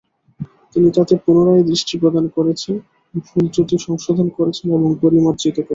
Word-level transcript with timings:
তিনি 0.73 0.89
তাতে 0.97 1.13
পুনঃদৃষ্টি 1.23 1.95
প্রদান 2.01 2.25
করেছেন, 2.35 2.75
ভুল-ত্রুটি 3.25 3.75
সংশোধন 3.87 4.27
করেছেন 4.37 4.67
এবং 4.69 4.89
পরিমার্জিত 5.01 5.47
করেছেন। 5.51 5.67